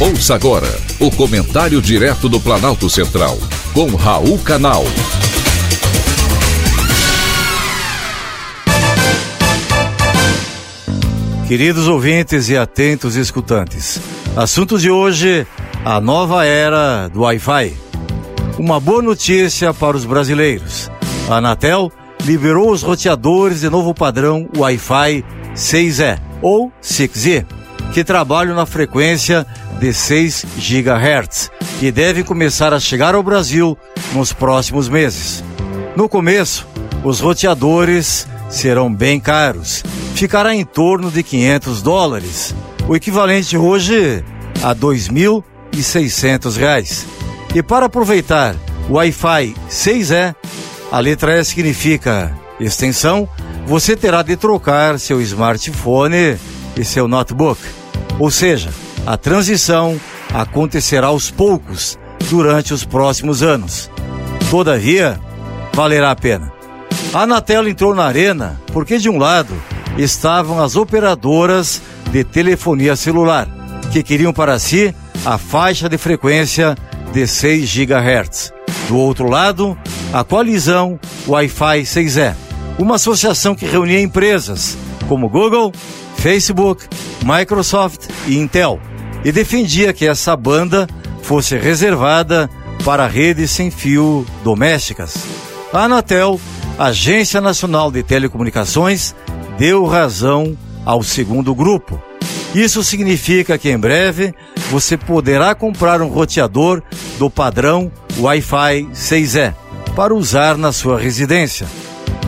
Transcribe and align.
Ouça 0.00 0.36
agora 0.36 0.68
o 1.00 1.10
comentário 1.10 1.82
direto 1.82 2.28
do 2.28 2.38
Planalto 2.38 2.88
Central, 2.88 3.36
com 3.74 3.96
Raul 3.96 4.38
Canal. 4.38 4.84
Queridos 11.48 11.88
ouvintes 11.88 12.48
e 12.48 12.56
atentos 12.56 13.16
escutantes, 13.16 14.00
assunto 14.36 14.78
de 14.78 14.88
hoje: 14.88 15.44
a 15.84 16.00
nova 16.00 16.44
era 16.44 17.08
do 17.08 17.22
Wi-Fi. 17.22 17.76
Uma 18.56 18.78
boa 18.78 19.02
notícia 19.02 19.74
para 19.74 19.96
os 19.96 20.04
brasileiros. 20.04 20.88
A 21.28 21.38
Anatel 21.38 21.90
liberou 22.24 22.70
os 22.70 22.84
roteadores 22.84 23.62
de 23.62 23.68
novo 23.68 23.92
padrão 23.92 24.48
Wi-Fi 24.56 25.24
6E 25.56 26.20
ou 26.40 26.70
6E, 26.80 27.44
que 27.92 28.04
trabalham 28.04 28.54
na 28.54 28.64
frequência 28.64 29.44
de 29.80 29.92
6 29.92 30.44
GHz 30.56 31.50
e 31.80 31.90
devem 31.90 32.24
começar 32.24 32.74
a 32.74 32.80
chegar 32.80 33.14
ao 33.14 33.22
Brasil 33.22 33.78
nos 34.12 34.32
próximos 34.32 34.88
meses. 34.88 35.44
No 35.96 36.08
começo, 36.08 36.66
os 37.04 37.20
roteadores 37.20 38.26
serão 38.48 38.92
bem 38.92 39.20
caros, 39.20 39.82
ficará 40.14 40.54
em 40.54 40.64
torno 40.64 41.10
de 41.10 41.22
500 41.22 41.82
dólares, 41.82 42.54
o 42.88 42.96
equivalente 42.96 43.56
hoje 43.56 44.24
a 44.62 44.74
2.600 44.74 46.56
reais. 46.56 47.06
E 47.54 47.62
para 47.62 47.86
aproveitar 47.86 48.54
o 48.88 48.94
Wi-Fi 48.94 49.54
6E, 49.70 50.34
a 50.90 51.00
letra 51.00 51.38
E 51.38 51.44
significa 51.44 52.36
extensão, 52.58 53.28
você 53.66 53.94
terá 53.94 54.22
de 54.22 54.36
trocar 54.36 54.98
seu 54.98 55.20
smartphone 55.20 56.36
e 56.76 56.84
seu 56.84 57.06
notebook. 57.06 57.60
Ou 58.18 58.30
seja, 58.30 58.70
a 59.08 59.16
transição 59.16 59.98
acontecerá 60.34 61.06
aos 61.06 61.30
poucos 61.30 61.98
durante 62.28 62.74
os 62.74 62.84
próximos 62.84 63.42
anos. 63.42 63.90
Todavia, 64.50 65.18
valerá 65.72 66.10
a 66.10 66.14
pena. 66.14 66.52
A 67.14 67.22
Anatel 67.22 67.66
entrou 67.66 67.94
na 67.94 68.04
arena 68.04 68.60
porque, 68.70 68.98
de 68.98 69.08
um 69.08 69.16
lado, 69.16 69.54
estavam 69.96 70.62
as 70.62 70.76
operadoras 70.76 71.80
de 72.12 72.22
telefonia 72.22 72.94
celular, 72.96 73.48
que 73.90 74.02
queriam 74.02 74.30
para 74.30 74.58
si 74.58 74.94
a 75.24 75.38
faixa 75.38 75.88
de 75.88 75.96
frequência 75.96 76.76
de 77.10 77.26
6 77.26 77.66
GHz. 77.66 78.52
Do 78.88 78.98
outro 78.98 79.26
lado, 79.26 79.74
a 80.12 80.22
coalizão 80.22 81.00
Wi-Fi 81.26 81.80
6E, 81.80 82.34
uma 82.78 82.96
associação 82.96 83.54
que 83.54 83.64
reunia 83.64 84.02
empresas 84.02 84.76
como 85.08 85.30
Google, 85.30 85.72
Facebook, 86.18 86.86
Microsoft 87.24 88.06
e 88.26 88.36
Intel 88.36 88.78
e 89.24 89.32
defendia 89.32 89.92
que 89.92 90.06
essa 90.06 90.36
banda 90.36 90.86
fosse 91.22 91.56
reservada 91.56 92.48
para 92.84 93.06
redes 93.06 93.50
sem 93.50 93.70
fio 93.70 94.24
domésticas. 94.42 95.14
A 95.72 95.84
Anatel, 95.84 96.40
Agência 96.78 97.40
Nacional 97.40 97.90
de 97.90 98.02
Telecomunicações, 98.02 99.14
deu 99.58 99.84
razão 99.84 100.56
ao 100.84 101.02
segundo 101.02 101.54
grupo. 101.54 102.00
Isso 102.54 102.82
significa 102.82 103.58
que 103.58 103.70
em 103.70 103.78
breve 103.78 104.34
você 104.70 104.96
poderá 104.96 105.54
comprar 105.54 106.00
um 106.00 106.08
roteador 106.08 106.82
do 107.18 107.28
padrão 107.28 107.92
Wi-Fi 108.18 108.88
6E 108.94 109.54
para 109.94 110.14
usar 110.14 110.56
na 110.56 110.72
sua 110.72 110.98
residência. 110.98 111.66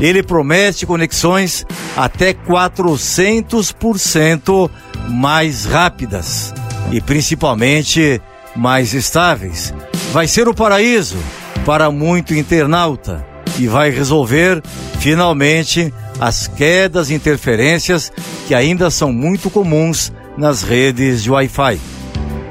Ele 0.00 0.22
promete 0.22 0.84
conexões 0.84 1.64
até 1.96 2.34
400% 2.34 4.70
mais 5.08 5.64
rápidas 5.64 6.52
e 6.92 7.00
principalmente 7.00 8.20
mais 8.54 8.94
estáveis. 8.94 9.72
Vai 10.12 10.26
ser 10.26 10.48
o 10.48 10.54
paraíso 10.54 11.16
para 11.64 11.90
muito 11.90 12.34
internauta 12.34 13.24
e 13.58 13.66
vai 13.66 13.90
resolver 13.90 14.62
finalmente 14.98 15.92
as 16.18 16.46
quedas 16.46 17.10
e 17.10 17.14
interferências 17.14 18.12
que 18.46 18.54
ainda 18.54 18.90
são 18.90 19.12
muito 19.12 19.48
comuns 19.50 20.12
nas 20.36 20.62
redes 20.62 21.22
de 21.22 21.30
Wi-Fi. 21.30 21.80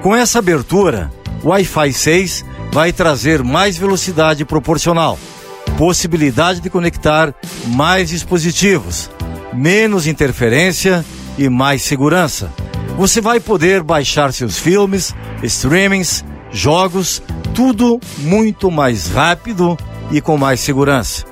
Com 0.02 0.16
essa 0.16 0.40
abertura, 0.40 1.12
Wi-Fi 1.44 1.94
6 1.94 2.46
vai 2.72 2.94
trazer 2.94 3.44
mais 3.44 3.78
velocidade 3.78 4.46
proporcional, 4.46 5.20
possibilidade 5.78 6.60
de 6.60 6.70
conectar 6.70 7.34
mais 7.68 8.10
dispositivos, 8.10 9.10
menos 9.54 10.08
interferência 10.08 11.04
e 11.38 11.50
mais 11.50 11.82
segurança 11.82 12.52
você 13.00 13.22
vai 13.22 13.40
poder 13.40 13.82
baixar 13.82 14.34
seus 14.34 14.58
filmes, 14.60 15.16
streamings, 15.42 16.26
jogos, 16.52 17.24
tudo 17.56 17.98
muito 18.18 18.70
mais 18.70 19.08
rápido 19.08 19.78
e 20.12 20.20
com 20.20 20.38
mais 20.38 20.60
segurança. 20.60 21.24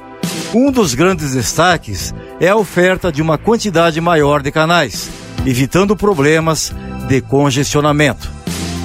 Um 0.53 0.71
dos 0.71 0.93
grandes 0.93 1.33
destaques 1.33 2.15
é 2.39 2.47
a 2.47 2.55
oferta 2.55 3.11
de 3.11 3.21
uma 3.21 3.37
quantidade 3.37 3.99
maior 3.99 4.41
de 4.41 4.49
canais, 4.49 5.09
evitando 5.45 5.93
problemas 5.93 6.73
de 7.05 7.19
congestionamento. 7.19 8.31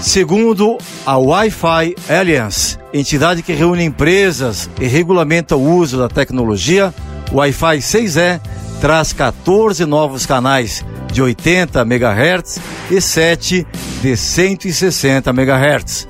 Segundo 0.00 0.76
a 1.06 1.16
Wi-Fi 1.16 1.94
Alliance, 2.08 2.76
entidade 2.92 3.44
que 3.44 3.52
reúne 3.52 3.84
empresas 3.84 4.68
e 4.80 4.88
regulamenta 4.88 5.54
o 5.54 5.72
uso 5.72 5.98
da 5.98 6.08
tecnologia, 6.08 6.92
o 7.30 7.36
Wi-Fi 7.36 7.78
6E 7.78 8.40
traz 8.80 9.12
14 9.12 9.86
novos 9.86 10.26
canais 10.26 10.84
de 11.12 11.22
80 11.22 11.80
MHz 11.82 12.58
e 12.90 13.00
7 13.00 13.66
de 14.00 14.16
160 14.16 15.30
MHz. 15.30 16.06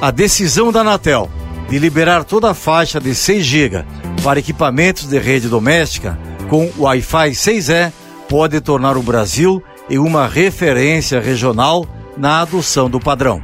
A 0.00 0.10
decisão 0.10 0.72
da 0.72 0.80
Anatel 0.80 1.30
de 1.68 1.78
liberar 1.78 2.24
toda 2.24 2.50
a 2.50 2.54
faixa 2.54 3.00
de 3.00 3.14
6 3.14 3.44
GB 3.44 3.84
para 4.24 4.40
equipamentos 4.40 5.06
de 5.08 5.18
rede 5.18 5.48
doméstica 5.48 6.18
com 6.48 6.68
Wi-Fi 6.76 7.30
6E 7.30 7.92
pode 8.28 8.60
tornar 8.60 8.96
o 8.96 9.02
Brasil 9.02 9.62
em 9.88 9.98
uma 9.98 10.26
referência 10.26 11.20
regional 11.20 11.86
na 12.16 12.40
adoção 12.40 12.90
do 12.90 12.98
padrão. 12.98 13.40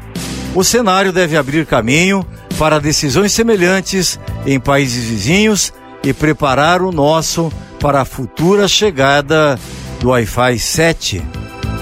O 0.54 0.64
cenário 0.64 1.12
deve 1.12 1.36
abrir 1.36 1.66
caminho 1.66 2.26
para 2.58 2.80
decisões 2.80 3.32
semelhantes 3.32 4.18
em 4.44 4.58
países 4.58 5.04
vizinhos 5.04 5.72
e 6.02 6.12
preparar 6.12 6.82
o 6.82 6.90
nosso 6.90 7.52
para 7.78 8.00
a 8.00 8.04
futura 8.04 8.66
chegada 8.66 9.58
do 10.06 10.10
Wi-Fi 10.10 10.56
7. 10.56 11.22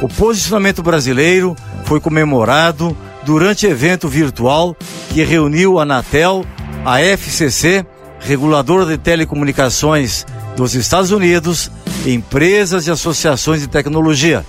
O 0.01 0.09
posicionamento 0.09 0.83
brasileiro 0.83 1.55
foi 1.85 2.01
comemorado 2.01 2.97
durante 3.23 3.67
evento 3.67 4.09
virtual 4.09 4.75
que 5.11 5.23
reuniu 5.23 5.79
a 5.79 5.83
Anatel, 5.83 6.43
a 6.87 7.03
FCC, 7.03 7.85
reguladora 8.19 8.87
de 8.87 8.97
telecomunicações 8.97 10.25
dos 10.57 10.75
Estados 10.75 11.11
Unidos, 11.11 11.71
empresas 12.07 12.87
e 12.87 12.91
associações 12.91 13.61
de 13.61 13.69
tecnologia. 13.69 14.43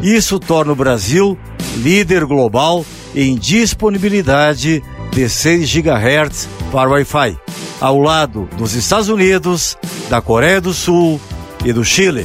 Isso 0.00 0.38
torna 0.38 0.70
o 0.70 0.76
Brasil 0.76 1.36
líder 1.78 2.24
global 2.26 2.86
em 3.12 3.36
disponibilidade 3.36 4.84
de 5.10 5.28
6 5.28 5.68
GHz 5.68 6.48
para 6.70 6.90
Wi-Fi, 6.90 7.36
ao 7.80 7.98
lado 7.98 8.48
dos 8.56 8.74
Estados 8.74 9.08
Unidos, 9.08 9.76
da 10.08 10.20
Coreia 10.20 10.60
do 10.60 10.72
Sul 10.72 11.20
e 11.64 11.72
do 11.72 11.84
Chile. 11.84 12.24